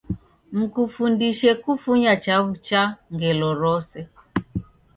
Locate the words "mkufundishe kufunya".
0.57-2.13